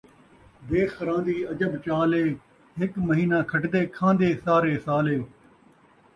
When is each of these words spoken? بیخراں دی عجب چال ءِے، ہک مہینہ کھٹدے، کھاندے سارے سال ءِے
بیخراں 0.67 1.21
دی 1.27 1.37
عجب 1.51 1.71
چال 1.85 2.11
ءِے، 2.19 2.25
ہک 2.79 2.91
مہینہ 3.07 3.37
کھٹدے، 3.51 3.81
کھاندے 3.95 4.29
سارے 4.45 4.73
سال 4.85 5.05
ءِے 5.13 5.17